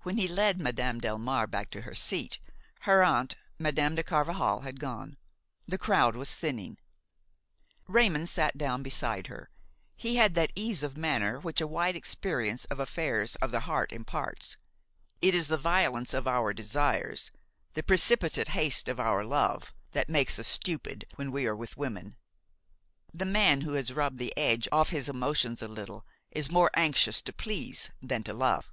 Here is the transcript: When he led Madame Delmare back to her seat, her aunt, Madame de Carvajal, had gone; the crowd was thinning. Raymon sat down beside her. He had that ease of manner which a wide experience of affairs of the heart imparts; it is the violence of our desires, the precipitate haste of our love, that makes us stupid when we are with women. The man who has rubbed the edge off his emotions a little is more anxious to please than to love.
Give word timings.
When 0.00 0.16
he 0.16 0.26
led 0.26 0.58
Madame 0.60 1.00
Delmare 1.00 1.48
back 1.48 1.70
to 1.70 1.82
her 1.82 1.94
seat, 1.94 2.40
her 2.80 3.04
aunt, 3.04 3.36
Madame 3.56 3.94
de 3.94 4.02
Carvajal, 4.02 4.62
had 4.62 4.80
gone; 4.80 5.16
the 5.68 5.78
crowd 5.78 6.16
was 6.16 6.34
thinning. 6.34 6.76
Raymon 7.86 8.26
sat 8.26 8.58
down 8.58 8.82
beside 8.82 9.28
her. 9.28 9.50
He 9.94 10.16
had 10.16 10.34
that 10.34 10.50
ease 10.56 10.82
of 10.82 10.96
manner 10.96 11.38
which 11.38 11.60
a 11.60 11.68
wide 11.68 11.94
experience 11.94 12.64
of 12.64 12.80
affairs 12.80 13.36
of 13.36 13.52
the 13.52 13.60
heart 13.60 13.92
imparts; 13.92 14.56
it 15.22 15.36
is 15.36 15.46
the 15.46 15.56
violence 15.56 16.14
of 16.14 16.26
our 16.26 16.52
desires, 16.52 17.30
the 17.74 17.84
precipitate 17.84 18.48
haste 18.48 18.88
of 18.88 18.98
our 18.98 19.22
love, 19.24 19.72
that 19.92 20.08
makes 20.08 20.36
us 20.40 20.48
stupid 20.48 21.06
when 21.14 21.30
we 21.30 21.46
are 21.46 21.54
with 21.54 21.76
women. 21.76 22.16
The 23.12 23.24
man 23.24 23.60
who 23.60 23.74
has 23.74 23.92
rubbed 23.92 24.18
the 24.18 24.36
edge 24.36 24.66
off 24.72 24.90
his 24.90 25.08
emotions 25.08 25.62
a 25.62 25.68
little 25.68 26.04
is 26.32 26.50
more 26.50 26.72
anxious 26.74 27.22
to 27.22 27.32
please 27.32 27.90
than 28.02 28.24
to 28.24 28.34
love. 28.34 28.72